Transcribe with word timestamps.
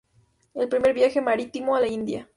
El 0.55 0.67
primer 0.67 0.95
viaje 0.95 1.21
marítimo 1.21 1.75
a 1.75 1.79
la 1.79 1.87
India". 1.87 2.27